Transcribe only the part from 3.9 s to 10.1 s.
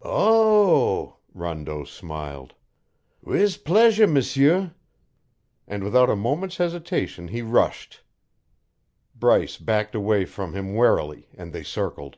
M'sieur." And without a moment's hesitation he rushed. Bryce backed